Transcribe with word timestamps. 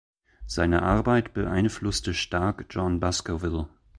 Seine 0.47 0.81
Arbeit 0.81 1.35
beeinflusste 1.35 2.15
stark 2.15 2.65
John 2.71 2.99
Baskerville. 2.99 3.67